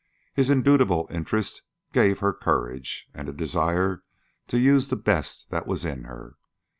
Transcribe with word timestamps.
His 0.33 0.49
indubitable 0.49 1.05
interest 1.11 1.61
gave 1.93 2.21
her 2.21 2.33
courage, 2.33 3.07
and 3.13 3.29
a 3.29 3.31
desire 3.31 4.01
to 4.47 4.57
use 4.59 4.87
the 4.87 4.95
best 4.95 5.51
that 5.51 5.67
was 5.67 5.85
in 5.85 6.05
her. 6.05 6.37